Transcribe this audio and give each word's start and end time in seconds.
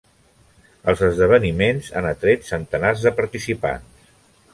Els 0.93 1.01
esdeveniments 1.07 1.89
han 1.99 2.07
atret 2.13 2.47
centenars 2.47 3.05
de 3.09 3.13
participants. 3.21 4.09